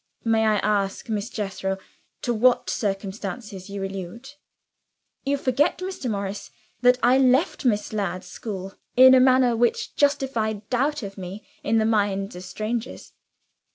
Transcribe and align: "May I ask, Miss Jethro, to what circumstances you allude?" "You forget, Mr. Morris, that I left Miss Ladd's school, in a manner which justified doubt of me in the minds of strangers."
"May 0.23 0.47
I 0.47 0.55
ask, 0.63 1.09
Miss 1.09 1.29
Jethro, 1.29 1.77
to 2.23 2.33
what 2.33 2.71
circumstances 2.71 3.69
you 3.69 3.83
allude?" 3.83 4.29
"You 5.25 5.37
forget, 5.37 5.77
Mr. 5.77 6.09
Morris, 6.09 6.49
that 6.81 6.97
I 7.03 7.19
left 7.19 7.65
Miss 7.65 7.93
Ladd's 7.93 8.25
school, 8.25 8.73
in 8.97 9.13
a 9.13 9.19
manner 9.19 9.55
which 9.55 9.95
justified 9.95 10.67
doubt 10.71 11.03
of 11.03 11.19
me 11.19 11.45
in 11.63 11.77
the 11.77 11.85
minds 11.85 12.35
of 12.35 12.43
strangers." 12.43 13.13